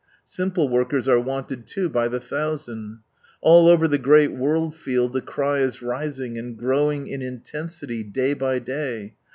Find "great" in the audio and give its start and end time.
3.99-4.31